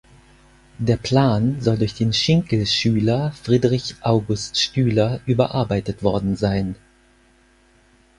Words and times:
Der 0.79 0.97
Plan 0.97 1.61
soll 1.61 1.77
durch 1.77 1.93
den 1.93 2.11
Schinkel-Schüler 2.11 3.33
Friedrich 3.33 3.97
August 4.01 4.57
Stüler 4.59 5.19
überarbeitet 5.27 6.01
worden 6.01 6.35
sein. 6.35 6.75